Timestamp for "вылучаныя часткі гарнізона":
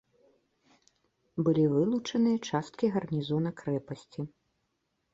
1.75-3.49